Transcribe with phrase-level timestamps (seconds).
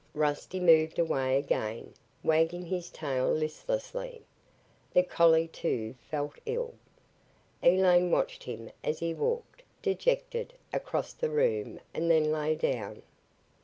[0.15, 1.93] Rusty moved away again,
[2.23, 4.23] wagging his tail listlessly.
[4.93, 6.73] The collie, too, felt ill.
[7.61, 13.03] Elaine watched him as he walked, dejected, across the room and then lay down.